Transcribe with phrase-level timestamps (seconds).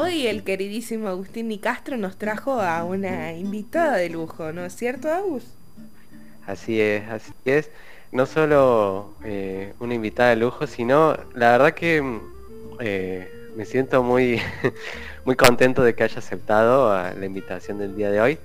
[0.00, 5.12] Hoy el queridísimo Agustín Nicastro nos trajo a una invitada de lujo, ¿no es cierto,
[5.12, 5.42] Agus?
[6.46, 7.68] Así es, así es.
[8.12, 12.20] No solo eh, una invitada de lujo, sino la verdad que
[12.78, 14.40] eh, me siento muy,
[15.24, 18.38] muy contento de que haya aceptado la invitación del día de hoy.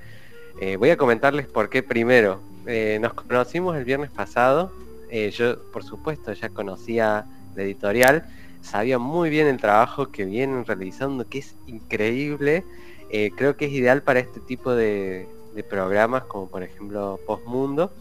[0.59, 2.41] Eh, voy a comentarles por qué primero.
[2.99, 4.71] nos conocimos el viernes pasado.
[5.31, 7.25] yo, por supuesto, ya conocía
[7.55, 8.25] la editorial
[8.63, 12.63] sabía muy bien el trabajo que vienen realizando, que es increíble.
[13.09, 15.27] Eh, creo que es ideal para este tipo de,
[15.69, 17.91] programas, como por ejemplo Postmundo,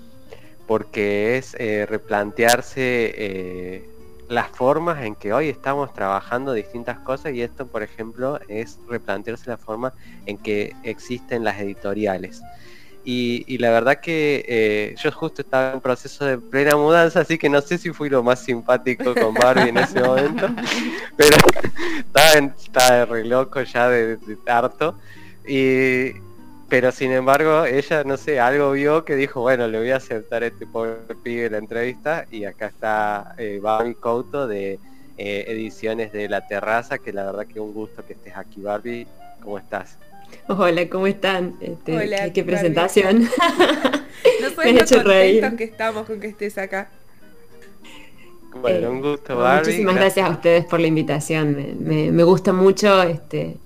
[0.67, 3.91] porque es eh, replantearse eh,
[4.29, 9.51] las formas en que hoy estamos trabajando distintas cosas y esto, por ejemplo, es replantearse
[9.51, 9.93] la forma
[10.25, 12.41] en que existen las editoriales.
[13.05, 17.49] Y, la verdad que eh, yo justo estaba en proceso de plena mudanza, así que
[17.49, 20.49] no sé si fui lo más simpático con Barbie en ese momento,
[21.17, 21.37] pero
[22.57, 24.95] estaba, re loco ya de, harto.
[25.47, 26.13] Y,
[26.69, 30.45] pero sin embargo, ella, no sé, algo vio que dijo, bueno, le voy a aceptar
[30.45, 34.79] a este pobre pibe la entrevista y acá está eh, Barbie Couto de
[35.19, 39.07] eh, Ediciones de La Terraza, que la verdad que un gusto que estés aquí, Barbie.
[39.43, 39.99] ¿Cómo estás?
[40.49, 41.57] Hola, ¿cómo están?
[41.61, 43.29] Este, Hola, qué, presentación.
[44.41, 45.57] No Me hecho reír.
[45.57, 46.91] que estamos con que estés acá.
[48.55, 49.67] Bueno, un gusto, Barbie.
[49.67, 51.77] Muchísimas gracias a ustedes por la invitación.
[51.81, 53.57] Me, gusta mucho, este,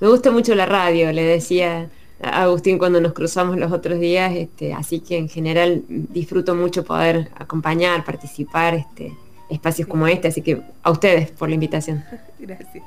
[0.00, 1.88] me gusta mucho la radio, le decía
[2.22, 6.84] a Agustín cuando nos cruzamos los otros días, este, así que en general disfruto mucho
[6.84, 9.12] poder acompañar, participar, este,
[9.50, 12.04] espacios como este, así que a ustedes por la invitación.
[12.38, 12.84] Gracias.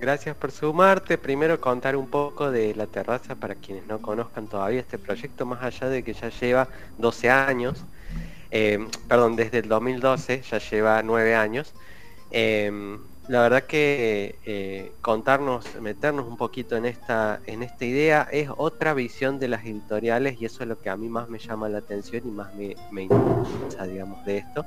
[0.00, 1.18] Gracias por sumarte.
[1.18, 5.62] Primero contar un poco de la terraza para quienes no conozcan todavía este proyecto, más
[5.62, 7.84] allá de que ya lleva 12 años,
[8.50, 11.74] eh, perdón, desde el 2012 ya lleva 9 años.
[12.30, 18.48] Em, la verdad que eh, contarnos, meternos un poquito en esta, en esta idea es
[18.56, 21.68] otra visión de las editoriales y eso es lo que a mí más me llama
[21.68, 24.64] la atención y más me, me interesa, digamos, de esto.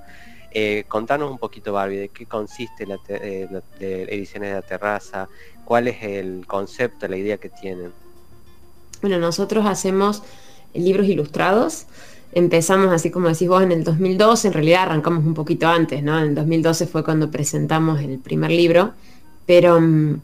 [0.55, 3.47] Eh, contanos un poquito, Barbie, de qué consiste la, eh,
[3.79, 5.27] Ediciones de la Terraza,
[5.65, 7.91] cuál es el concepto, la idea que tienen.
[9.01, 10.21] Bueno, nosotros hacemos
[10.75, 11.87] libros ilustrados.
[12.33, 16.19] Empezamos, así como decís vos, en el 2012, en realidad arrancamos un poquito antes, ¿no?
[16.19, 18.93] En el 2012 fue cuando presentamos el primer libro,
[19.47, 20.21] pero mm,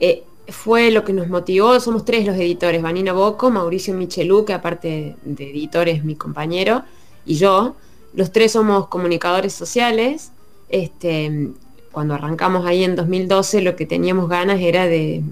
[0.00, 4.52] eh, fue lo que nos motivó, somos tres los editores, Vanina Boco, Mauricio Michelú, que
[4.52, 6.84] aparte de editor es mi compañero,
[7.26, 7.76] y yo,
[8.14, 10.32] los tres somos comunicadores sociales.
[10.68, 11.50] Este,
[11.92, 15.22] cuando arrancamos ahí en 2012 lo que teníamos ganas era de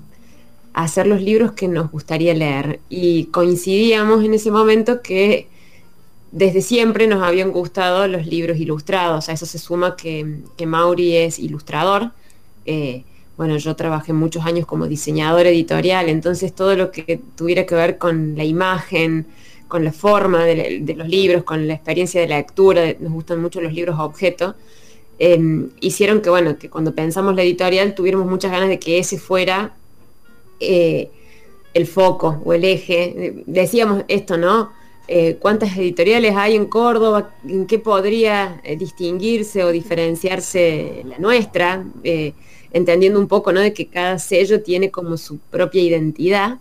[0.73, 5.49] hacer los libros que nos gustaría leer y coincidíamos en ese momento que
[6.33, 9.29] desde siempre nos habían gustado los libros ilustrados.
[9.29, 12.11] A eso se suma que, Mauri es ilustrador.
[12.67, 13.05] Eh,
[13.37, 17.97] bueno, yo trabajé muchos años como diseñador editorial, entonces todo lo que tuviera que ver
[17.99, 19.27] con la imagen,
[19.69, 23.61] con la forma de, los libros, con la experiencia de la lectura, nos gustan mucho
[23.61, 24.55] los libros objeto,
[25.19, 29.19] em, hicieron que, bueno, que cuando pensamos la editorial tuviéramos muchas ganas de que ese
[29.19, 29.75] fuera
[30.61, 31.11] eh,
[31.75, 33.43] el foco o el eje.
[33.47, 34.71] Decíamos esto, ¿no?
[35.09, 37.35] Eh, ¿Cuántas editoriales hay en Córdoba?
[37.47, 41.85] ¿En qué podría eh, distinguirse o diferenciarse la nuestra?
[42.73, 43.61] entendiendo un poco, ¿no?
[43.61, 46.59] De que cada sello tiene como su propia identidad.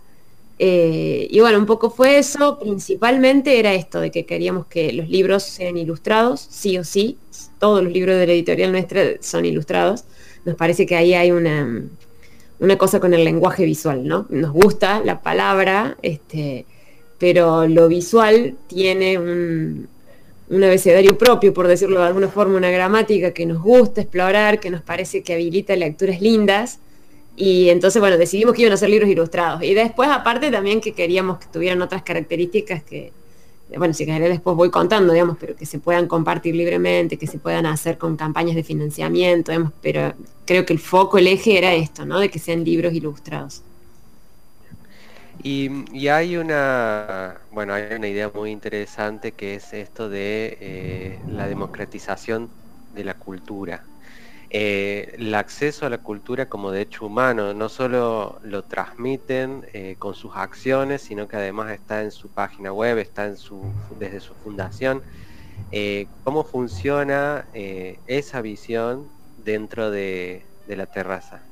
[0.58, 5.08] Eh, y bueno, un poco fue eso, principalmente era esto, de que queríamos que los
[5.08, 7.18] libros sean ilustrados, sí o sí,
[7.58, 10.04] todos los libros de la editorial nuestra son ilustrados.
[10.44, 11.84] Nos parece que ahí hay una,
[12.58, 14.26] una cosa con el lenguaje visual, ¿no?
[14.30, 16.64] Nos gusta la palabra, este,
[17.18, 19.88] pero lo visual tiene un,
[20.48, 24.70] un abecedario propio, por decirlo de alguna forma, una gramática que nos gusta explorar, que
[24.70, 26.80] nos parece que habilita lecturas lindas
[27.36, 29.62] y entonces, bueno, decidimos que iban a ser libros ilustrados.
[29.62, 33.12] Y después, aparte, también que queríamos que tuvieran otras características que,
[33.76, 37.38] bueno, si querés después voy contando, digamos, pero que se puedan compartir libremente, que se
[37.38, 40.14] puedan hacer con campañas de financiamiento, digamos, pero
[40.46, 42.18] creo que el foco, el eje era esto, ¿no?
[42.18, 43.62] De que sean libros ilustrados.
[45.42, 51.46] Y, hay una, bueno, hay una idea muy interesante que es esto de eh, la
[51.46, 52.48] democratización
[52.94, 53.84] de la cultura
[54.50, 60.14] eh, el acceso a la cultura como derecho humano, no solo lo transmiten eh, con
[60.14, 63.60] sus acciones, sino que además está en su página web, está en su,
[63.98, 65.02] desde su fundación.
[65.72, 67.46] Eh, ¿Cómo funciona
[68.06, 69.08] esa visión
[69.44, 71.42] dentro de, la terraza?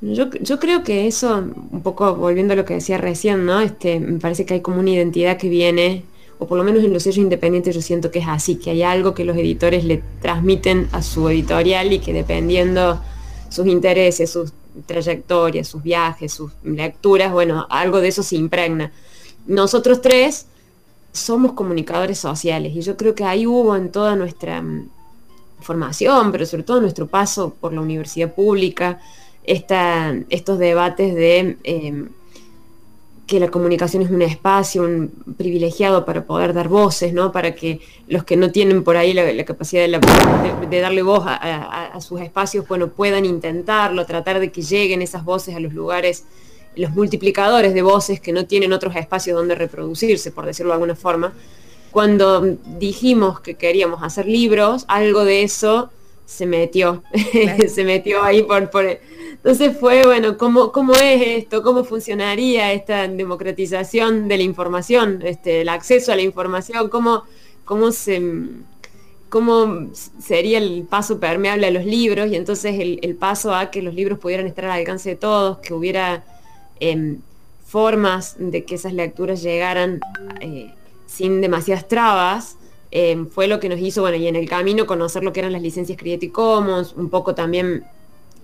[0.00, 3.60] Yo, yo, creo que eso, un poco volviendo a lo que decía recién, ¿no?
[3.60, 6.04] Este, me parece que hay como una identidad que viene
[6.38, 8.82] o por lo menos en los sellos independientes yo siento que es así, que hay
[8.82, 13.00] algo que los editores le transmiten a su editorial y que dependiendo
[13.48, 14.52] sus intereses, sus
[14.84, 18.92] trayectoria, sus viajes, sus lecturas, bueno, algo de eso se impregna.
[19.46, 20.46] Nosotros tres
[21.12, 24.90] somos comunicadores sociales y yo creo que ahí hubo en toda nuestra mm,
[25.60, 29.00] formación, pero sobre todo en nuestro paso por la universidad pública,
[29.44, 32.08] estos debates de em,
[33.26, 37.32] que la comunicación es un espacio un privilegiado para poder dar voces, ¿no?
[37.32, 42.20] Para que los que no tienen por ahí la, capacidad de, darle voz a, sus
[42.20, 46.24] espacios, bueno, puedan intentarlo, tratar de que lleguen esas voces a los lugares,
[46.76, 50.94] los multiplicadores de voces que no tienen otros espacios donde reproducirse, por decirlo de alguna
[50.94, 51.32] forma.
[51.90, 52.42] Cuando
[52.78, 55.90] dijimos que queríamos hacer libros, algo de eso
[56.26, 57.02] se metió,
[57.68, 61.62] se metió ahí por, por entonces fue, bueno, ¿cómo, ¿cómo es esto?
[61.62, 65.22] ¿Cómo funcionaría esta democratización de la información?
[65.24, 67.22] Este, el acceso a la información, ¿cómo,
[67.64, 68.20] cómo se
[69.28, 73.94] cómo sería el paso permeable a los libros y entonces el, paso a que los
[73.94, 76.24] libros pudieran estar al alcance de todos, que hubiera
[76.80, 77.20] em,
[77.64, 80.00] formas de que esas lecturas llegaran
[80.40, 80.72] eh,
[81.06, 82.56] sin demasiadas trabas,
[82.96, 85.52] em, fue lo que nos hizo, bueno, y en el camino conocer lo que eran
[85.52, 87.84] las licencias Creative Commons, un poco también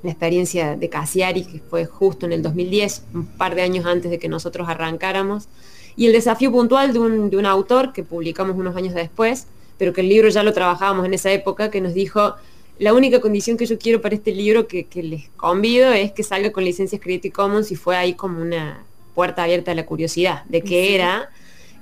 [0.03, 4.11] la experiencia de Casiari, que fue justo en el 2010, un par de años antes
[4.11, 5.49] de que nosotros arrancáramos,
[5.97, 9.47] y el desafío puntual de un, autor que publicamos unos años después,
[9.79, 12.35] pero que el libro ya lo trabajábamos en esa época, que nos dijo,
[12.79, 16.53] la única condición que yo quiero para este libro que, les convido es que salga
[16.53, 18.85] con licencias Creative Commons y fue ahí como una
[19.15, 21.31] puerta abierta a la curiosidad de qué era.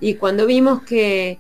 [0.01, 1.39] Y cuando vimos que,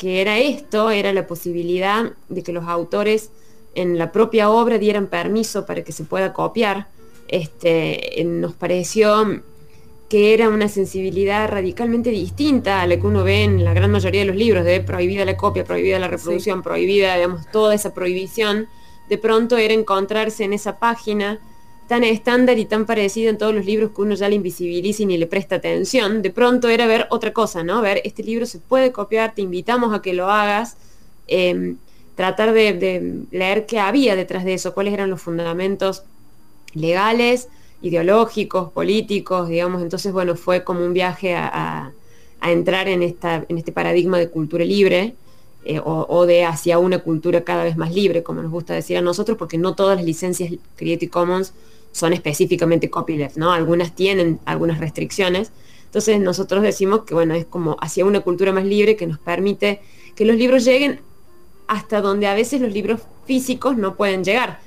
[0.00, 3.30] que era esto, era la posibilidad de que los autores
[3.74, 6.88] en la propia obra dieran permiso para que se pueda copiar,
[7.28, 9.42] este, nos pareció
[10.08, 14.22] que era una sensibilidad radicalmente distinta a la que uno ve en la gran mayoría
[14.22, 18.68] de los libros, de prohibida la copia, prohibida la reproducción, prohibida, digamos, toda esa prohibición,
[19.10, 21.40] de pronto era encontrarse en esa página
[21.90, 25.18] tan estándar y tan parecida en todos los libros que uno ya le invisibiliza ni
[25.18, 27.82] le presta atención, de pronto era ver otra cosa, ¿no?
[27.82, 30.76] Ver, este libro se puede copiar, te invitamos a que lo hagas,
[31.26, 31.78] em,
[32.14, 36.04] tratar de, leer qué había detrás de eso, cuáles eran los fundamentos
[36.74, 37.48] legales,
[37.82, 39.82] ideológicos, políticos, digamos.
[39.82, 41.90] Entonces, bueno, fue como un viaje a,
[42.40, 45.16] entrar en, esta, en este paradigma de cultura libre
[45.64, 49.02] eh, o, de hacia una cultura cada vez más libre, como nos gusta decir a
[49.02, 51.52] nosotros, porque no todas las licencias Creative Commons
[51.92, 53.52] son específicamente copyleft, ¿no?
[53.52, 55.52] Algunas tienen algunas restricciones.
[55.84, 59.80] Entonces nosotros decimos que, bueno, es como hacia una cultura más libre que nos permite
[60.14, 61.00] que los libros lleguen
[61.66, 64.60] hasta donde a veces los libros físicos no pueden llegar.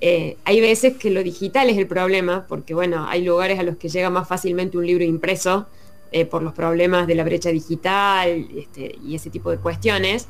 [0.00, 3.76] Eh, hay veces que lo digital es el problema, porque bueno, hay lugares a los
[3.76, 5.66] que llega más fácilmente un libro impreso
[6.12, 10.28] eh, por los problemas de la brecha digital este, y ese tipo de cuestiones,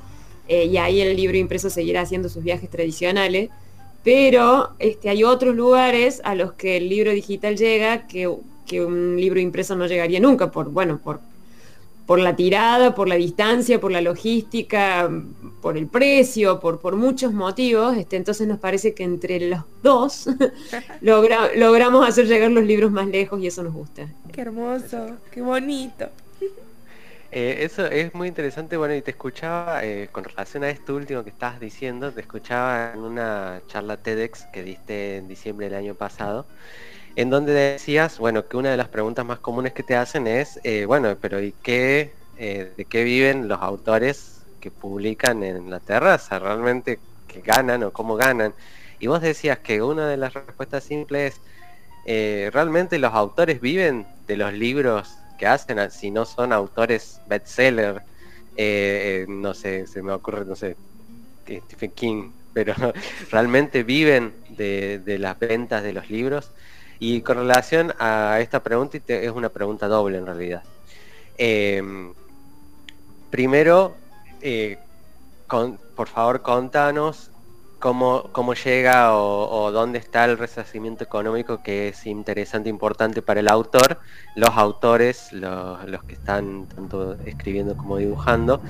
[0.49, 3.51] eh, y ahí el libro impreso seguirá haciendo sus viajes tradicionales,
[4.09, 8.35] pero este, hay otros lugares a los que el libro digital llega que,
[8.65, 11.21] que un libro impreso no llegaría nunca, por, bueno, por
[12.07, 15.11] por la tirada, por la distancia, por la logística,
[15.61, 17.99] por el precio, por, por muchos motivos.
[17.99, 20.27] Este, entonces nos parece que entre los dos
[21.03, 24.09] logramos hacer llegar los libros más lejos y eso nos gusta.
[24.33, 26.09] Qué hermoso, qué bonito.
[27.31, 31.25] Eh, eso es muy interesante, bueno, y te escuchaba eh, con relación a esto último
[31.25, 35.95] que estabas diciendo, te escuchaba en una charla TEDx que diste en diciembre del año
[35.95, 36.49] pasado,
[37.17, 40.61] en donde decías, bueno, que una de las preguntas más comunes que te hacen es,
[40.65, 45.81] eh, bueno, pero ¿y qué, eh, de qué viven los autores que publican en la
[45.81, 46.39] terraza?
[46.41, 48.55] ¿Realmente que ganan o cómo ganan?
[48.99, 51.43] Y vos decías que una de las respuestas simples es,
[52.05, 58.03] eh, ¿realmente los autores viven de los libros que hacen, si no son autores bestseller?
[59.29, 60.77] no sé, se me ocurre, no sé,
[61.47, 62.75] Stephen King, pero
[63.31, 66.51] realmente viven de, de las ventas de los libros.
[67.01, 70.65] Y con relación a esta pregunta, es una pregunta doble en realidad.
[71.37, 72.13] Em,
[73.31, 73.97] primero,
[74.43, 74.79] eh,
[75.95, 77.31] por favor, contanos
[77.79, 83.49] cómo, cómo llega o, dónde está el resarcimiento económico que es interesante, importante para el
[83.49, 84.01] autor,
[84.35, 88.61] los autores, los, que están tanto escribiendo como dibujando.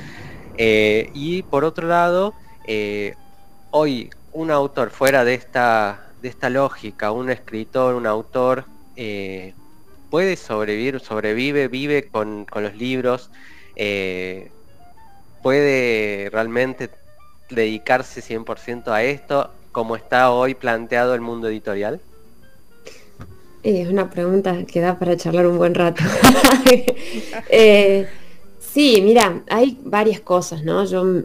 [0.56, 2.34] Eh, y por otro lado,
[2.64, 3.14] eh,
[3.70, 8.64] hoy un autor fuera de esta de esta lógica, un escritor, un autor,
[8.96, 9.54] eh,
[10.10, 13.30] puede sobrevivir, sobrevive, vive con, los libros,
[15.42, 16.90] puede realmente
[17.50, 22.00] dedicarse 100% a esto, como está hoy planteado el mundo editorial?
[23.62, 26.02] Eh, es una pregunta que da para charlar un buen rato.
[28.60, 30.84] sí, mira, hay varias cosas, ¿no?
[30.84, 31.22] Yo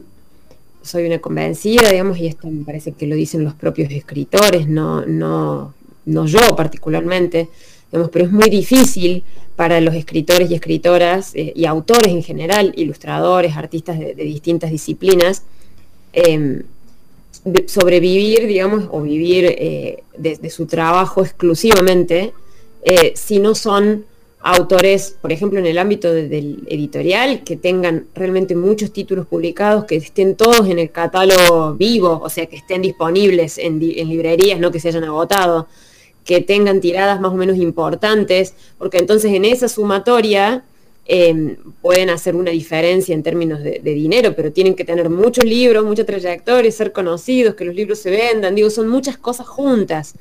[0.83, 5.05] soy una convencida, digamos, y esto me parece que lo dicen los propios escritores, no,
[5.05, 5.73] no,
[6.05, 7.49] no yo particularmente,
[7.89, 9.23] pero es muy difícil
[9.55, 15.43] para los escritores y escritoras eh, y autores en general, ilustradores, artistas de, distintas disciplinas,
[16.13, 16.63] em,
[17.67, 22.33] sobrevivir, digamos, o vivir eh, de, su trabajo exclusivamente,
[22.83, 24.05] eh, si no son
[24.39, 29.95] autores, por ejemplo, en el ámbito del editorial, que tengan realmente muchos títulos publicados, que
[29.95, 34.71] estén todos en el catálogo vivo, o sea, que estén disponibles en, en librerías, no
[34.71, 35.67] que se hayan agotado
[36.23, 40.63] que tengan tiradas más o menos importantes, porque entonces en esa sumatoria
[41.05, 45.83] em, pueden hacer una diferencia en términos de, dinero, pero tienen que tener muchos libros,
[45.85, 50.15] mucha trayectoria, ser conocidos, que los libros se vendan, digo, son muchas cosas juntas.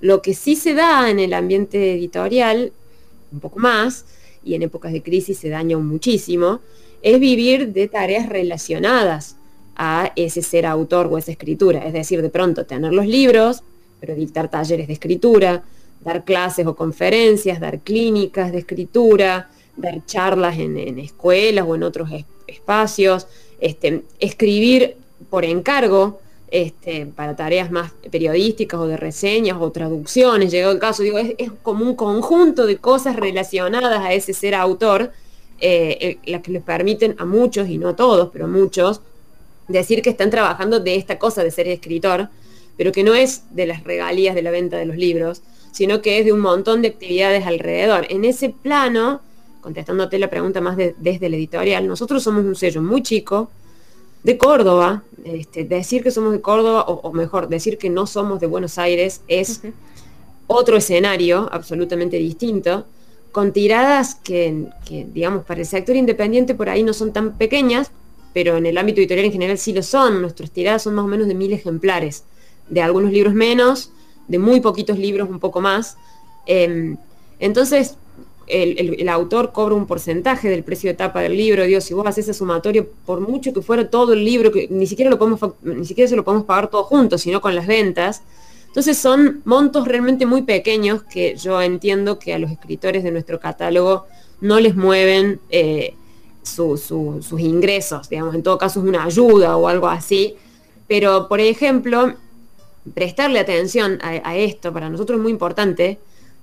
[0.00, 2.72] Lo que sí se da en el ambiente editorial,
[3.32, 4.04] un poco más,
[4.44, 6.60] y en épocas de crisis se daña muchísimo,
[7.02, 9.36] es vivir de tareas relacionadas
[9.74, 13.62] a ese ser autor o esa escritura, es decir, de pronto tener los libros,
[14.00, 15.64] pero dictar talleres de escritura,
[16.02, 22.10] dar clases o conferencias, dar clínicas de escritura, dar charlas en, escuelas o en otros
[22.46, 23.26] espacios,
[23.60, 24.96] este, escribir
[25.30, 31.02] por encargo este, para tareas más periodísticas o de reseñas o traducciones, llegado el caso,
[31.02, 35.12] digo, es, como un conjunto de cosas relacionadas a ese ser autor,
[35.58, 39.00] eh, las que les permiten a muchos, y no a todos, pero a muchos,
[39.68, 42.28] decir que están trabajando de esta cosa de ser escritor,
[42.76, 45.42] pero que no es de las regalías de la venta de los libros,
[45.72, 48.06] sino que es de un montón de actividades alrededor.
[48.10, 49.20] En ese plano,
[49.66, 53.50] contestándote la pregunta más desde el editorial, nosotros somos un sello muy chico
[54.22, 55.02] de Córdoba.
[55.24, 59.22] Este, decir que somos de Córdoba, o, mejor, decir que no somos de Buenos Aires
[59.26, 59.62] es
[60.46, 62.86] otro escenario absolutamente distinto,
[63.32, 67.90] con tiradas que, que, digamos, para el sector independiente por ahí no son tan pequeñas,
[68.32, 70.22] pero en el ámbito editorial en general sí lo son.
[70.22, 72.22] Nuestras tiradas son más o menos de mil ejemplares
[72.68, 73.90] de algunos libros menos,
[74.28, 75.96] de muy poquitos libros un poco más.
[76.46, 76.96] Em,
[77.40, 77.96] entonces,
[78.46, 81.64] el, autor cobra un porcentaje del precio de tapa del libro.
[81.64, 84.86] Dios, si vos haces ese sumatorio, por mucho que fuera todo el libro, que ni
[84.86, 88.22] siquiera, lo podemos, ni siquiera se lo podemos pagar todo juntos, sino con las ventas.
[88.66, 93.40] Entonces son montos realmente muy pequeños que yo entiendo que a los escritores de nuestro
[93.40, 94.06] catálogo
[94.40, 95.94] no les mueven eh,
[96.42, 96.90] sus
[97.38, 100.36] ingresos, digamos, en todo caso es una ayuda o algo así.
[100.86, 102.14] Pero, por ejemplo,
[102.94, 105.98] prestarle atención a, esto, para nosotros es muy importante,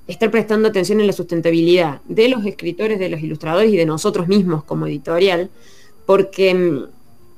[0.07, 4.27] estar prestando atención en la sustentabilidad de los escritores, de los ilustradores y de nosotros
[4.27, 5.50] mismos como editorial,
[6.05, 6.86] porque mm,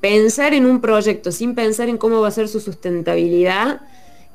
[0.01, 3.81] pensar en un proyecto sin pensar en cómo va a ser su sustentabilidad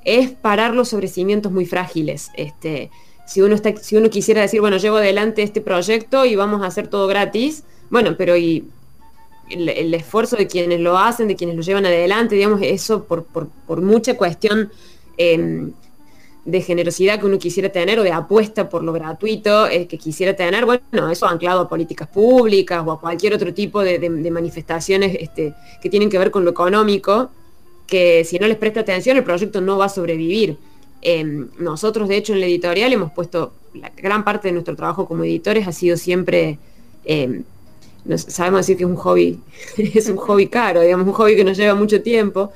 [0.05, 2.31] es parar los sobre cimientos muy frágiles.
[2.35, 2.91] Este,
[3.27, 6.67] si uno, está, si uno quisiera decir, bueno, llevo adelante este proyecto y vamos a
[6.67, 8.65] hacer todo gratis, bueno, pero y
[9.51, 14.17] el, esfuerzo de quienes lo hacen, de quienes lo llevan adelante, digamos, eso por, mucha
[14.17, 14.71] cuestión
[15.17, 15.73] em,
[16.45, 20.35] de generosidad que uno quisiera tener o de apuesta por lo gratuito eh, que quisiera
[20.35, 23.99] tener, bueno, eso anclado a políticas públicas o a cualquier otro tipo de,
[24.31, 27.31] manifestaciones este, que tienen que ver con lo económico,
[27.87, 30.57] que si no les presta atención el proyecto no va a sobrevivir.
[31.03, 35.07] Em, nosotros, de hecho, en la editorial hemos puesto, la gran parte de nuestro trabajo
[35.07, 36.59] como editores ha sido siempre
[37.05, 37.45] em,
[38.17, 39.41] sabemos decir que es un hobby,
[39.77, 42.53] es un hobby caro, digamos, un hobby que nos lleva mucho tiempo,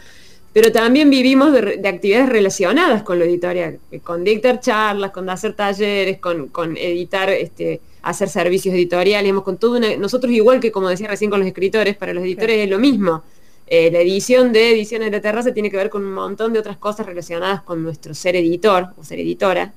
[0.55, 6.19] pero también vivimos de, actividades relacionadas con lo editorial, con dictar charlas, con hacer talleres,
[6.19, 11.41] con, editar, este, hacer servicios editoriales, con todo nosotros igual que como decía recién con
[11.41, 13.25] los escritores, para los editores es lo mismo.
[13.67, 16.61] Eh, la edición de Ediciones de la Terraza tiene que ver con un montón de
[16.61, 19.75] otras cosas relacionadas con nuestro ser editor o ser editora.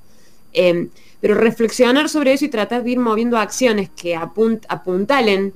[0.54, 5.54] Em, pero reflexionar sobre eso y tratar de ir moviendo acciones que apuntalen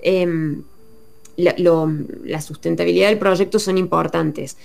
[0.00, 0.62] em,
[1.42, 4.56] la, sustentabilidad del proyecto son importantes.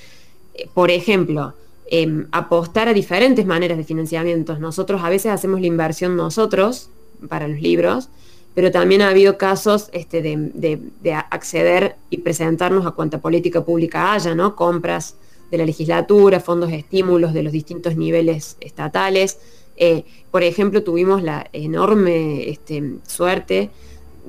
[0.53, 1.53] Eh, por ejemplo,
[1.89, 4.57] em, apostar a diferentes maneras de financiamiento.
[4.59, 6.89] Nosotros a veces hacemos la inversión nosotros
[7.29, 8.09] para los libros,
[8.53, 14.13] pero también ha habido casos este, de, de, acceder y presentarnos a cuanta política pública
[14.13, 14.55] haya, ¿no?
[14.55, 15.15] Compras
[15.51, 19.39] de la legislatura, fondos de estímulos de los distintos niveles estatales,
[19.77, 23.69] eh, por ejemplo, tuvimos la enorme este, suerte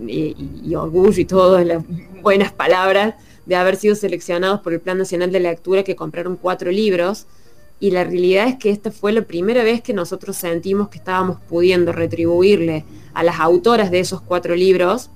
[0.06, 1.82] y, orgullo y todas las
[2.22, 3.14] buenas palabras
[3.46, 7.26] de haber sido seleccionados por el Plan Nacional de Lectura que compraron cuatro libros.
[7.80, 11.38] Y la realidad es que esta fue la primera vez que nosotros sentimos que estábamos
[11.48, 15.10] pudiendo retribuirle a las autoras de esos cuatro libros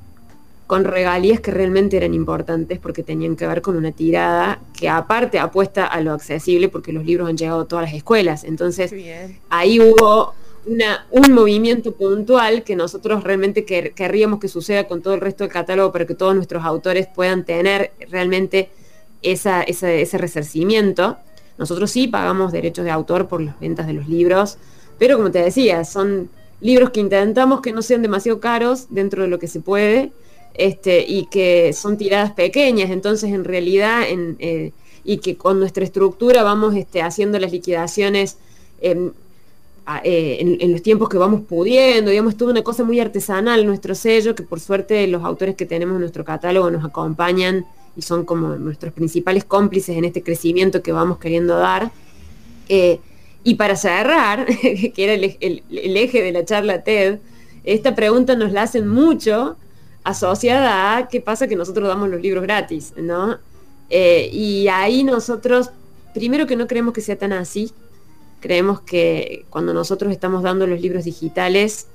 [0.67, 5.39] con regalías que realmente eran importantes porque tenían que ver con una tirada que aparte
[5.39, 8.45] apuesta a lo accesible porque los libros han llegado a todas las escuelas.
[8.45, 8.95] Entonces
[9.51, 10.35] ahí hubo
[10.65, 15.93] un movimiento puntual que nosotros realmente querríamos que suceda con todo el resto del catálogo
[15.93, 18.71] para que todos nuestros autores puedan tener realmente
[19.23, 21.17] ese resarcimiento.
[21.59, 24.59] Nosotros sí pagamos derechos de autor por las ventas de los libros,
[24.99, 29.29] pero como te decía, son libros que intentamos que no sean demasiado caros dentro de
[29.29, 30.13] lo que se puede
[30.55, 34.73] este, y que son tiradas pequeñas, entonces en realidad, eh,
[35.05, 38.39] y que con nuestra estructura vamos este, haciendo las liquidaciones
[40.05, 43.95] eh, en, los tiempos que vamos pudiendo, digamos, es toda una cosa muy artesanal nuestro
[43.95, 48.25] sello, que por suerte los autores que tenemos en nuestro catálogo nos acompañan y son
[48.25, 51.91] como nuestros principales cómplices en este crecimiento que vamos queriendo dar.
[52.69, 53.01] Eh,
[53.45, 57.19] y para cerrar, que era el, eje de la charla TED,
[57.65, 59.57] esta pregunta nos la hacen mucho
[60.05, 63.39] asociada a qué pasa que nosotros damos los libros gratis, ¿no?
[63.91, 65.71] Eh, y ahí nosotros,
[66.15, 67.73] primero que no creemos que sea tan así,
[68.43, 71.87] creemos que cuando nosotros estamos dando los libros digitales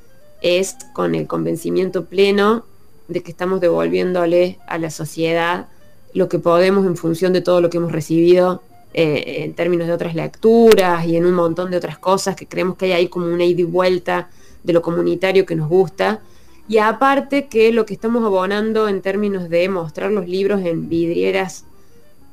[0.42, 2.66] es con el convencimiento pleno
[3.08, 5.68] de que estamos devolviéndole a la sociedad
[6.14, 8.64] lo que podemos en función de todo lo que hemos recibido
[8.94, 12.78] eh, en términos de otras lecturas y en un montón de otras cosas que creemos
[12.78, 14.30] que hay ahí como una ida y vuelta
[14.64, 16.22] de lo comunitario que nos gusta.
[16.68, 21.66] Y aparte que lo que estamos abonando en términos de mostrar los libros en vidrieras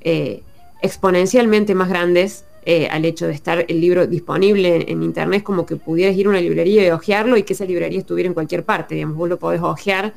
[0.00, 0.42] eh,
[0.82, 5.76] exponencialmente más grandes, eh, al hecho de estar el libro disponible en, internet, como que
[5.76, 8.94] pudieras ir a una librería y hojearlo y que esa librería estuviera en cualquier parte,
[8.94, 10.14] digamos, vos lo podés hojear,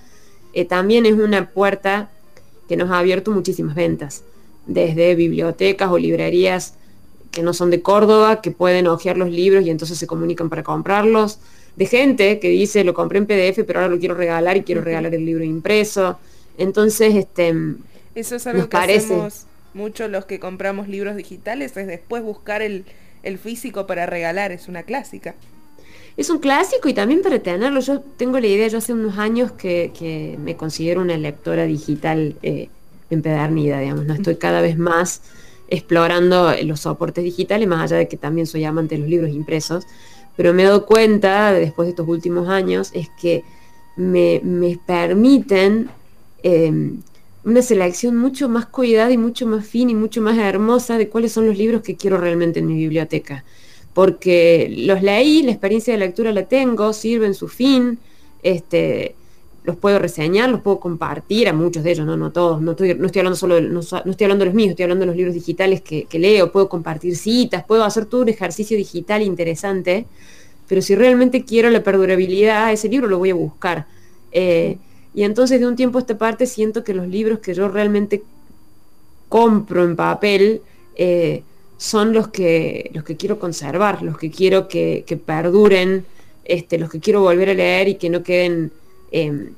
[0.68, 2.10] también es una puerta
[2.68, 4.24] que nos ha abierto muchísimas ventas
[4.66, 6.76] desde bibliotecas o librerías
[7.32, 10.64] que no son de Córdoba, que pueden hojear los libros y entonces se comunican para
[10.64, 11.40] comprarlos,
[11.76, 14.82] de gente que dice lo compré en PDF pero ahora lo quiero regalar y quiero
[14.82, 16.18] regalar el libro impreso.
[16.58, 17.54] Entonces, este
[18.16, 19.46] eso es algo que hacemos
[19.78, 22.86] mucho los que compramos libros digitales, es después buscar el,
[23.42, 25.36] físico para regalar, es una clásica.
[26.16, 27.80] Es un clásico y también para tenerlo.
[27.82, 32.70] Yo tengo la idea, yo hace unos años que, me considero una lectora digital eh,
[33.10, 34.14] empedernida, digamos, ¿no?
[34.14, 35.22] Estoy cada vez más
[35.68, 39.86] explorando los soportes digitales, más allá de que también soy amante de los libros impresos,
[40.36, 43.44] pero me he dado cuenta, después de estos últimos años, es que
[43.98, 44.42] me,
[44.86, 45.90] permiten
[46.44, 47.02] em,
[47.48, 51.32] una selección mucho más cuidada y mucho más fina y mucho más hermosa de cuáles
[51.32, 53.46] son los libros que quiero realmente en mi biblioteca.
[53.94, 58.00] Porque los leí, la experiencia de lectura la tengo, sirven su fin,
[58.44, 59.16] este,
[59.64, 62.96] los puedo reseñar, los puedo compartir a muchos de ellos, no, no todos, no estoy,
[62.96, 65.34] no estoy hablando solo, de, no, estoy hablando los míos, estoy hablando de los libros
[65.34, 70.06] digitales que, leo, puedo compartir citas, puedo hacer todo un ejercicio digital interesante,
[70.68, 73.88] pero si realmente quiero la perdurabilidad, ese libro lo voy a buscar.
[74.34, 74.78] Eh,
[75.18, 78.24] y entonces de un tiempo a esta parte siento que los libros que yo realmente
[79.28, 80.62] compro en papel
[80.96, 81.44] eh,
[81.78, 86.06] son los que, los que quiero conservar, los que quiero que, perduren,
[86.46, 88.72] este, los que quiero volver a leer y que no queden
[89.12, 89.54] Em,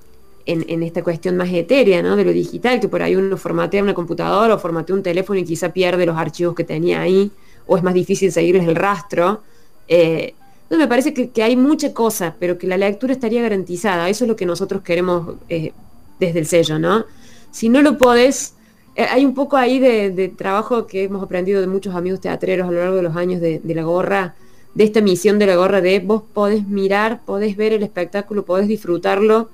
[0.46, 2.16] en, esta cuestión más etérea, ¿no?
[2.16, 5.44] De lo digital, que por ahí uno formatea una computadora o formatea un teléfono y
[5.44, 7.30] quizá pierde los archivos que tenía ahí,
[7.68, 9.44] o es más difícil seguirles el rastro.
[9.88, 10.34] Eh,
[10.78, 14.08] me parece que, hay mucha cosa, pero que la lectura estaría garantizada.
[14.10, 15.74] Eso es lo que nosotros queremos eh,
[16.20, 17.06] desde el sello, ¿no?
[17.52, 18.54] Si no lo podés,
[18.96, 22.72] eh, hay un poco ahí de, trabajo que hemos aprendido de muchos amigos teatreros a
[22.72, 24.36] lo largo de los años de, de la gorra,
[24.76, 28.68] de esta misión de la gorra de vos podés mirar, podés ver el espectáculo, podés
[28.68, 29.50] disfrutarlo.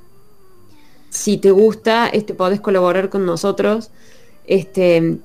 [1.10, 3.92] Si te gusta, este, podés colaborar con nosotros.
[4.46, 5.20] Este,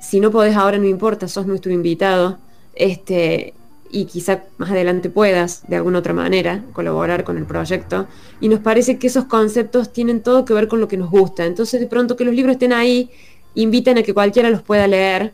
[0.00, 2.38] si no podés ahora, no importa, sos nuestro invitado.
[2.74, 3.54] Este,
[3.92, 8.06] y quizá más adelante puedas, de alguna otra manera, colaborar con el proyecto.
[8.40, 11.44] Y nos parece que esos conceptos tienen todo que ver con lo que nos gusta.
[11.44, 13.10] Entonces, de pronto que los libros estén ahí,
[13.54, 15.32] invitan a que cualquiera los pueda leer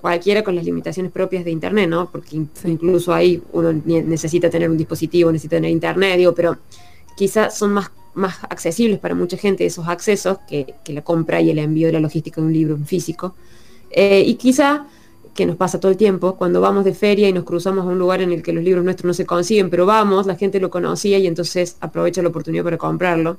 [0.00, 2.10] cualquiera con las limitaciones propias de Internet, ¿no?
[2.10, 6.58] Porque incluso ahí uno necesita tener un dispositivo, necesita tener Internet, digo, pero
[7.16, 11.58] quizás son más, más accesibles para mucha gente esos accesos que, la compra y el
[11.58, 13.34] envío de la logística de un libro en físico.
[13.90, 14.86] Eh, y quizá,
[15.34, 17.98] que nos pasa todo el tiempo, cuando vamos de feria y nos cruzamos a un
[17.98, 20.70] lugar en el que los libros nuestros no se consiguen, pero vamos, la gente lo
[20.70, 23.36] conocía y entonces aprovecha la oportunidad para comprarlo.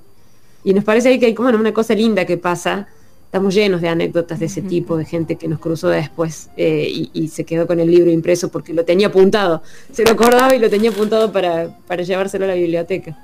[0.63, 2.87] Y nos parece ahí que hay como una cosa linda que pasa
[3.35, 7.27] estamos llenos de anécdotas de ese tipo, de gente que nos cruzó después eh, y,
[7.27, 10.69] se quedó con el libro impreso porque lo tenía apuntado, se lo acordaba y lo
[10.69, 11.67] tenía apuntado para,
[12.01, 13.17] llevárselo a la biblioteca.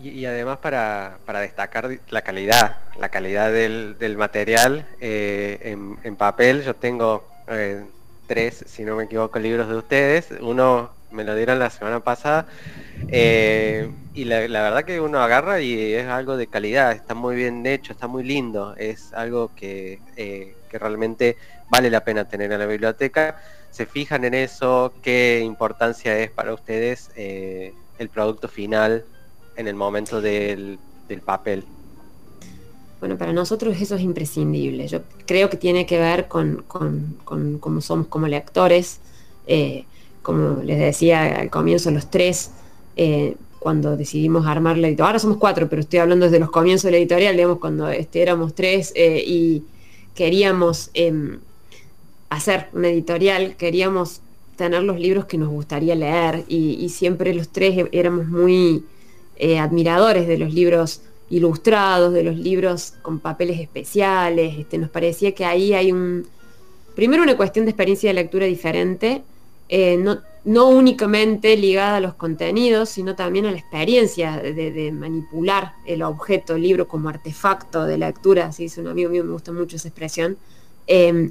[0.00, 7.24] Y, además para, destacar la calidad, la calidad del, material eh, en, papel, yo tengo
[7.48, 7.82] eh,
[8.28, 12.46] tres, si no me equivoco, libros de ustedes, uno me lo dieron la semana pasada.
[13.08, 17.66] Eh, y la, verdad que uno agarra y es algo de calidad, está muy bien
[17.66, 21.36] hecho, está muy lindo, es algo que, eh, realmente
[21.70, 23.40] vale la pena tener en la biblioteca.
[23.70, 29.04] Se fijan en eso, qué importancia es para ustedes eh, el producto final
[29.56, 30.78] en el momento del,
[31.24, 31.64] papel.
[33.00, 34.88] Bueno, para nosotros eso es imprescindible.
[34.88, 36.64] Yo creo que tiene que ver con,
[37.24, 39.00] cómo somos como lectores.
[39.46, 39.84] Eh,
[40.22, 42.50] como les decía al comienzo, los tres,
[42.96, 46.84] eh, cuando decidimos armar la editorial, ahora somos cuatro, pero estoy hablando desde los comienzos
[46.84, 49.62] de la editorial, digamos, cuando este, éramos tres eh, y
[50.14, 51.38] queríamos em,
[52.28, 54.20] hacer una editorial, queríamos
[54.56, 58.84] tener los libros que nos gustaría leer y, siempre los tres éramos muy
[59.56, 64.58] admiradores de los libros ilustrados, de los libros con papeles especiales.
[64.58, 66.26] Este, nos parecía que ahí hay un,
[66.94, 69.22] primero una cuestión de experiencia de lectura diferente,
[69.68, 75.74] eh, no, no, únicamente ligada a los contenidos, sino también a la experiencia de, manipular
[75.86, 79.52] el objeto, el libro como artefacto de lectura, así dice un amigo mío, me gusta
[79.52, 80.38] mucho esa expresión.
[80.86, 81.30] Eh,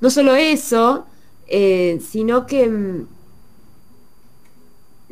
[0.00, 1.06] no solo eso,
[1.48, 3.06] eh, sino que mm,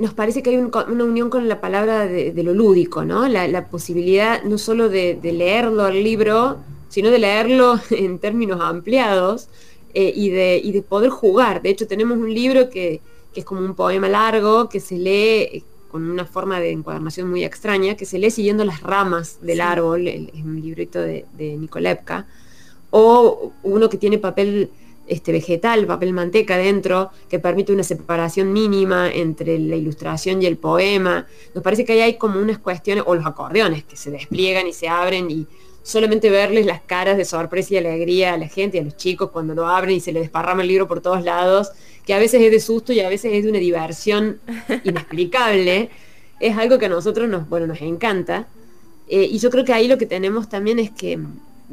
[0.00, 3.28] nos parece que hay una unión con la palabra de, lo lúdico, ¿no?
[3.28, 6.56] La, posibilidad no solo de, leerlo al libro,
[6.88, 9.48] sino de leerlo en términos ampliados
[9.92, 11.60] eh, y, de, poder jugar.
[11.60, 13.02] De hecho, tenemos un libro que,
[13.34, 17.44] es como un poema largo, que se lee eh, con una forma de encuadernación muy
[17.44, 22.26] extraña, que se lee siguiendo las ramas del árbol, es un librito de, de Nicolevka,
[22.90, 24.70] o uno que tiene papel
[25.10, 30.56] este, vegetal, papel manteca dentro, que permite una separación mínima entre la ilustración y el
[30.56, 31.26] poema.
[31.52, 34.72] Nos parece que ahí hay como unas cuestiones, o los acordeones que se despliegan y
[34.72, 35.48] se abren y
[35.82, 39.52] solamente verles las caras de sorpresa y alegría a la gente a los chicos cuando
[39.52, 41.72] lo abren y se les desparrama el libro por todos lados,
[42.06, 44.38] que a veces es de susto y a veces es de una diversión
[44.84, 45.90] inexplicable,
[46.38, 48.46] es algo que a nosotros nos, bueno, nos encanta.
[49.08, 51.18] Eh, y yo creo que ahí lo que tenemos también es que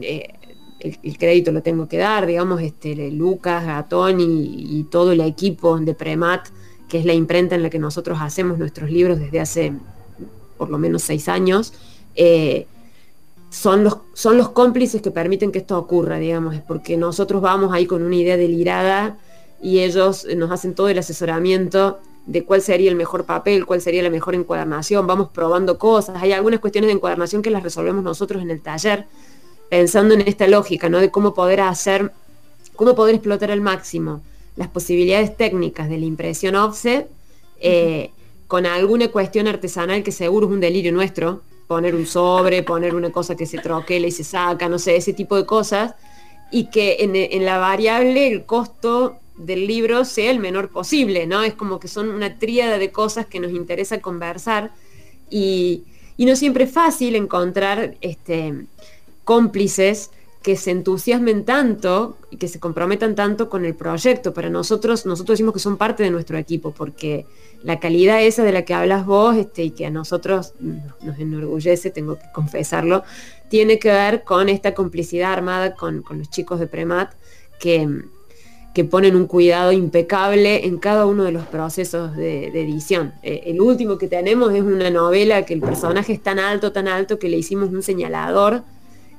[0.01, 0.33] eh,
[0.79, 5.93] el, crédito lo tengo que dar, digamos, este, Lucas, Gatón y, todo el equipo de
[5.93, 6.47] Premat,
[6.87, 9.73] que es la imprenta en la que nosotros hacemos nuestros libros desde hace
[10.57, 11.73] por lo menos seis años,
[12.15, 12.67] eh,
[13.49, 17.73] son, los, son los cómplices que permiten que esto ocurra, digamos, es porque nosotros vamos
[17.73, 19.17] ahí con una idea delirada
[19.61, 24.03] y ellos nos hacen todo el asesoramiento de cuál sería el mejor papel, cuál sería
[24.03, 28.41] la mejor encuadernación, vamos probando cosas, hay algunas cuestiones de encuadernación que las resolvemos nosotros
[28.41, 29.05] en el taller,
[29.69, 30.99] pensando en esta lógica, ¿no?
[30.99, 32.11] De cómo poder hacer,
[32.75, 34.21] cómo poder explotar al máximo
[34.55, 37.07] las posibilidades técnicas de la impresión offset
[37.59, 38.11] eh,
[38.47, 43.11] con alguna cuestión artesanal que seguro es un delirio nuestro, poner un sobre, poner una
[43.11, 45.95] cosa que se troquela y se saca, no sé, ese tipo de cosas,
[46.49, 51.43] y que en, la variable el costo del libro sea el menor posible, ¿no?
[51.43, 54.71] Es como que son una tríada de cosas que nos interesa conversar
[55.29, 55.83] y,
[56.15, 58.65] y no siempre es fácil encontrar este,
[59.27, 60.09] cómplices
[60.41, 64.33] que se entusiasmen tanto y que se comprometan tanto con el proyecto.
[64.33, 67.25] Para nosotros, nosotros decimos que son parte de nuestro equipo, porque
[67.61, 71.89] la calidad esa de la que hablas vos este, y que a nosotros nos enorgullece,
[71.89, 73.03] tengo que confesarlo,
[73.49, 77.11] tiene que ver con esta complicidad armada con, los chicos de Premat
[77.59, 78.03] que,
[78.73, 83.13] que, ponen un cuidado impecable en cada uno de los procesos de, edición.
[83.21, 86.87] Eh, el último que tenemos es una novela que el personaje es tan alto, tan
[86.87, 88.63] alto, que le hicimos un señalador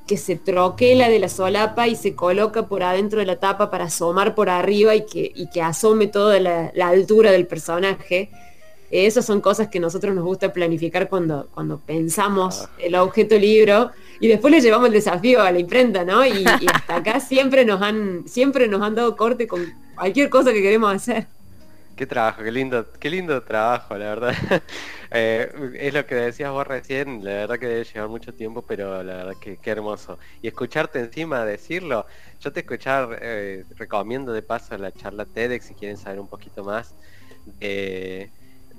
[0.09, 3.85] que se troquela de la solapa y se coloca por adentro de la tapa para
[3.85, 8.31] asomar por arriba y que, que asome toda la, altura del personaje.
[8.90, 12.71] Esas son cosas que nosotros nos gusta planificar cuando, cuando pensamos ah.
[12.79, 16.25] el objeto libro y después le llevamos el desafío a la imprenta, ¿no?
[16.25, 19.62] Y, y, hasta acá siempre nos han, siempre nos han dado corte con
[19.94, 21.27] cualquier cosa que queremos hacer.
[21.98, 24.34] Qué trabajo, qué lindo, qué lindo trabajo, la verdad.
[25.11, 29.02] Eh, es lo que decías vos recién, la verdad que debe llevar mucho tiempo, pero
[29.02, 30.18] la verdad que qué hermoso.
[30.42, 32.04] Y escucharte encima decirlo,
[32.40, 36.62] yo te escuchar, eh, recomiendo de paso la charla TEDx si quieren saber un poquito
[36.62, 36.94] más
[37.58, 38.30] de,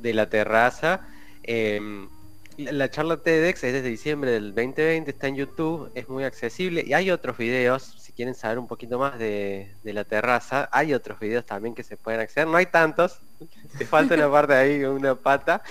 [0.04, 1.02] la terraza.
[1.42, 2.08] Em,
[2.58, 6.94] la charla TEDx es desde diciembre del 2020, está en YouTube, es muy accesible y
[6.94, 11.74] hay otros videos quieren saber un poquito más de, la terraza, hay otros videos también
[11.74, 12.50] que se pueden acceder.
[12.50, 13.22] No hay tantos,
[13.78, 15.64] te falta una parte ahí, una pata,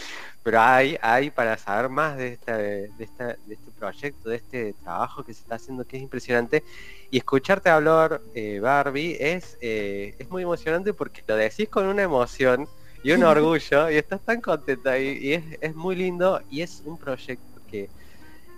[0.42, 4.72] pero hay, hay para saber más de, esta, de, esta, de este proyecto, de este
[4.82, 6.64] trabajo que se está haciendo, que es impresionante.
[7.10, 12.02] Y escucharte hablar, eh, Barbie, es, eh, es muy emocionante porque lo decís con una
[12.02, 12.66] emoción
[13.02, 16.82] y un orgullo y estás tan contenta y, y es, es, muy lindo y es
[16.86, 17.90] un proyecto que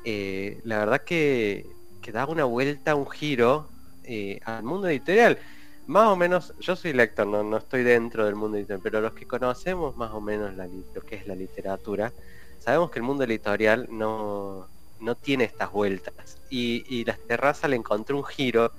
[0.05, 1.67] eh, la verdad que,
[2.01, 3.69] que da una vuelta, un giro
[4.05, 5.39] eh, al mundo editorial.
[5.87, 9.13] Más o menos, yo soy lector, no, no estoy dentro del mundo editorial, pero los
[9.13, 12.13] que conocemos más o menos lo que es la literatura,
[12.59, 14.69] sabemos que el mundo editorial no,
[15.01, 16.39] no tiene estas vueltas.
[16.49, 18.73] Y, y la terraza le encontré un giro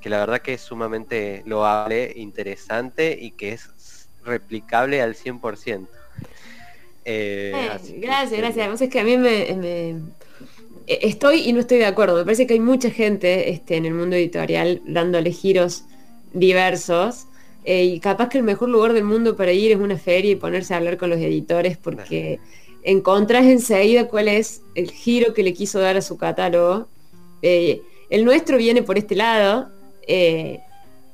[0.00, 5.86] que la verdad que es sumamente loable, interesante y que es replicable al 100%.
[7.04, 8.58] Eh, eh, gracias, gracias.
[8.58, 9.94] Además es que a mí me
[10.88, 12.16] estoy y no estoy de acuerdo.
[12.16, 15.84] Me parece que hay mucha gente este, en el mundo editorial dándole giros
[16.32, 17.26] diversos.
[17.64, 20.36] Eh, y capaz que el mejor lugar del mundo para ir es una feria y
[20.36, 22.40] ponerse a hablar con los editores porque
[22.82, 26.88] encontrás enseguida cuál es el giro que le quiso dar a su catálogo.
[27.42, 29.70] Eh, el nuestro viene por este lado,
[30.06, 30.60] eh,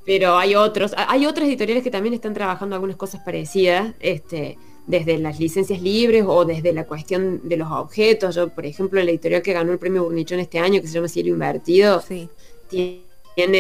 [0.07, 5.19] pero hay otros, hay otras editoriales que también están trabajando algunas cosas parecidas, este, desde
[5.19, 8.35] las licencias libres o desde la cuestión de los objetos.
[8.35, 11.09] Yo, por ejemplo, la editorial que ganó el premio Burnichón este año, que se llama
[11.09, 12.03] Cielo Invertido,
[12.69, 13.05] tiene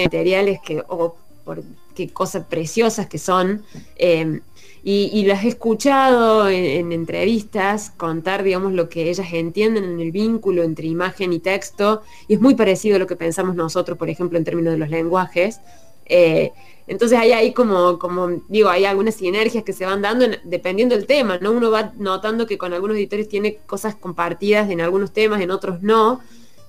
[0.04, 1.62] materiales que, oh, por
[1.94, 3.62] qué cosas preciosas que son.
[3.96, 4.40] Eh,
[4.86, 10.62] y, las he escuchado en, entrevistas contar, digamos, lo que ellas entienden en el vínculo
[10.62, 14.36] entre imagen y texto, y es muy parecido a lo que pensamos nosotros, por ejemplo,
[14.36, 15.60] en términos de los lenguajes.
[16.06, 16.52] Eh,
[16.86, 21.06] entonces hay ahí como, como, digo, hay algunas sinergias que se van dando dependiendo del
[21.06, 21.52] tema, ¿no?
[21.52, 25.82] Uno va notando que con algunos editores tiene cosas compartidas en algunos temas, en otros
[25.82, 26.20] no.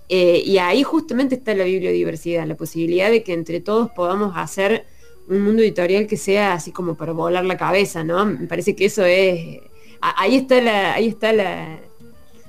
[0.07, 4.85] Eh, y ahí justamente está la bibliodiversidad, la posibilidad de que entre todos podamos hacer
[5.27, 8.25] un mundo editorial que sea así como para volar la cabeza, ¿no?
[8.25, 9.59] Me parece que eso es.
[10.01, 11.79] Ahí está la, ahí está la,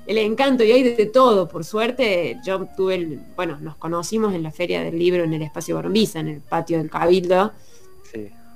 [0.07, 1.47] el encanto y hay de todo.
[1.47, 5.41] Por suerte, yo tuve el, bueno, nos conocimos en la feria del libro en el
[5.41, 7.51] espacio Borombiza, en el patio del Cabildo,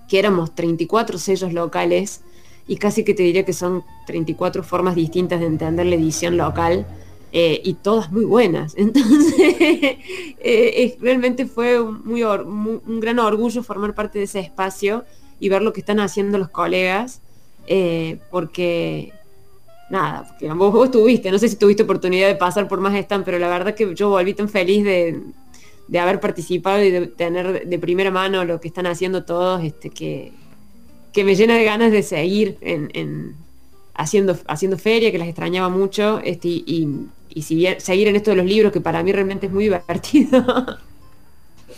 [0.07, 2.21] que éramos 34 sellos locales
[2.67, 6.85] y casi que te diría que son 34 formas distintas de entender la edición local
[7.33, 8.73] eh, y todas muy buenas.
[8.77, 9.55] Entonces,
[10.39, 15.05] eh, realmente fue muy, un gran orgullo formar parte de ese espacio
[15.39, 17.21] y ver lo que están haciendo los colegas,
[17.67, 19.13] eh, porque,
[19.91, 23.25] nada, porque vos, vos estuviste, no sé si tuviste oportunidad de pasar por más stand,
[23.25, 25.21] pero la verdad que yo volví tan feliz de,
[25.99, 30.31] haber participado y de tener de primera mano lo que están haciendo todos, este, que,
[31.11, 33.35] que me llena de ganas de seguir en,
[33.93, 36.87] haciendo, haciendo feria, que las extrañaba mucho, este, y,
[37.29, 40.79] y si seguir en esto de los libros, que para mí realmente es muy divertido.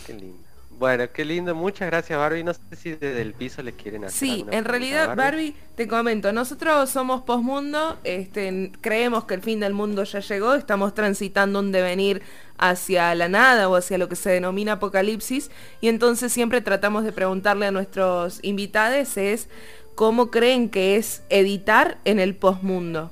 [0.06, 0.43] Qué lindo.
[0.84, 1.56] Bueno, qué lindo.
[1.56, 2.44] Muchas gracias, Barbie.
[2.44, 4.20] No sé si desde el piso les quieren hacer.
[4.20, 5.56] Sí, en realidad, Barbie?
[5.76, 10.94] te comento, nosotros somos Postmundo, este, creemos que el fin del mundo ya llegó, estamos
[10.94, 12.22] transitando un devenir
[12.58, 17.14] hacia la nada o hacia lo que se denomina apocalipsis, y entonces siempre tratamos de
[17.14, 19.48] preguntarle a nuestros invitados es
[19.96, 23.10] cómo creen que es editar en el postmundo.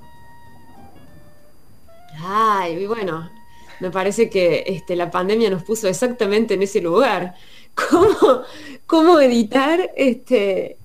[2.21, 3.31] Ay, bueno,
[3.79, 7.33] me parece que este, la pandemia nos puso exactamente en ese lugar.
[7.75, 8.43] ¿Cómo,
[8.85, 10.77] cómo editar, este,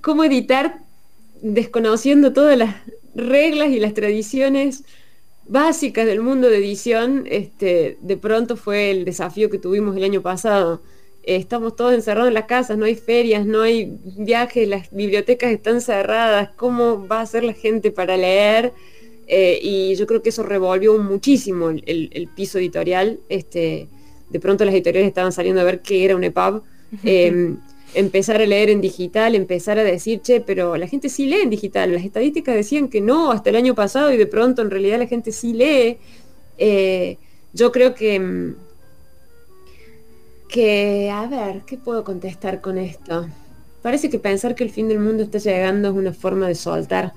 [0.00, 0.82] cómo editar
[1.40, 2.76] desconociendo todas las
[3.14, 4.84] reglas y las tradiciones
[5.46, 7.24] básicas del mundo de edición?
[7.28, 10.82] Este, de pronto fue el desafío que tuvimos el año pasado.
[11.22, 15.80] Estamos todos encerrados en las casas, no hay ferias, no hay viajes, las bibliotecas están
[15.80, 16.50] cerradas.
[16.56, 18.72] ¿Cómo va a ser la gente para leer?
[19.28, 23.20] Eh, y yo creo que eso revolvió muchísimo el, piso editorial.
[23.28, 23.88] Este,
[24.32, 26.62] de pronto las editoriales estaban saliendo a ver qué era un EPUB.
[27.04, 27.58] Em,
[27.94, 31.50] empezar a leer en digital, empezar a decir, che, pero la gente sí lee en
[31.50, 31.92] digital.
[31.92, 35.06] Las estadísticas decían que no hasta el año pasado y de pronto en realidad la
[35.06, 35.98] gente sí lee.
[36.58, 37.18] Eh,
[37.52, 38.54] yo creo que, em,
[40.48, 43.26] que, a ver, ¿qué puedo contestar con esto?
[43.82, 47.12] Parece que pensar que el fin del mundo está llegando es una forma de soltar,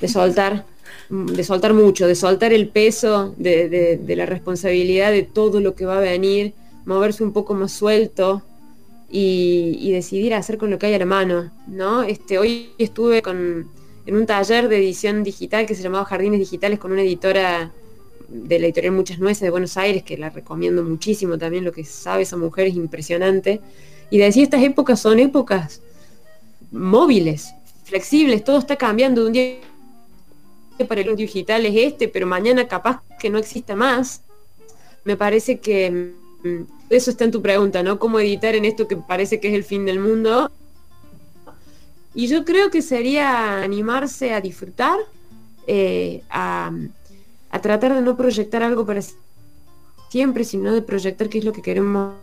[0.00, 0.64] de soltar
[1.08, 5.98] de soltar mucho, de soltar el peso de, la responsabilidad de todo lo que va
[5.98, 8.42] a venir, moverse un poco más suelto
[9.10, 11.50] y, decidir hacer con lo que hay a la mano.
[11.66, 12.02] ¿no?
[12.02, 13.70] Este, hoy estuve con,
[14.06, 17.72] en un taller de edición digital que se llamaba Jardines Digitales con una editora
[18.28, 21.84] de la editorial Muchas Nueces de Buenos Aires, que la recomiendo muchísimo también, lo que
[21.84, 23.60] sabe esa mujer es impresionante.
[24.10, 25.80] Y decía, estas épocas son épocas
[26.70, 29.54] móviles, flexibles, todo está cambiando de un día
[30.84, 34.22] para el digital es este, pero mañana capaz que no exista más.
[35.04, 36.12] Me parece que
[36.42, 37.98] mm, eso está en tu pregunta, ¿no?
[37.98, 40.50] ¿Cómo editar en esto que parece que es el fin del mundo?
[42.14, 44.98] Y yo creo que sería animarse a disfrutar,
[45.66, 46.72] eh, a,
[47.50, 49.00] a tratar de no proyectar algo para
[50.08, 52.14] siempre, sino de proyectar qué es lo que queremos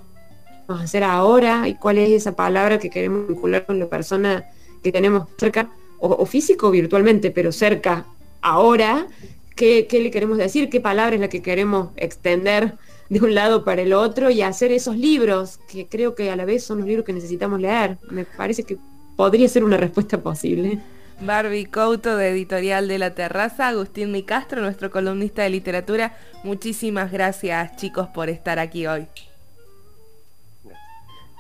[0.68, 4.46] hacer ahora y cuál es esa palabra que queremos vincular con la persona
[4.82, 8.06] que tenemos cerca, o, o físico virtualmente, pero cerca
[8.46, 9.08] ahora,
[9.56, 12.78] ¿qué, le queremos decir, qué palabra es la que queremos extender
[13.10, 16.46] de un lado para el otro y hacer esos libros, que creo que a la
[16.46, 17.98] vez son los libros que necesitamos leer.
[18.10, 18.78] Me parece que
[19.16, 20.80] podría ser una respuesta posible.
[21.22, 26.16] Barbie Couto de Editorial de la Terraza, Agustín Micastro, nuestro columnista de literatura.
[26.44, 29.08] Muchísimas gracias chicos por estar aquí hoy.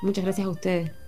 [0.01, 1.04] Muchas gracias a ustedes.